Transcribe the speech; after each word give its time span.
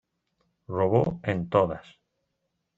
Robó 0.67 1.19
en 1.21 1.47
todas. 1.47 1.85